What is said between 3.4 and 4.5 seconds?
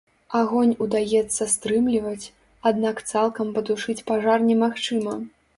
патушыць пажар